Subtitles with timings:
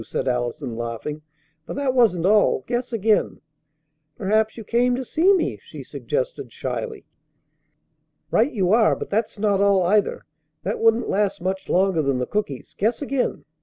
[0.03, 1.21] said Allison, laughing.
[1.67, 2.63] "But that wasn't all.
[2.65, 3.39] Guess again."
[4.15, 7.05] "Perhaps you came to see me," she suggested shyly.
[8.31, 8.95] "Right you are!
[8.95, 10.25] But that's not all, either.
[10.63, 12.73] That wouldn't last much longer than the cookies.
[12.75, 13.45] Guess again."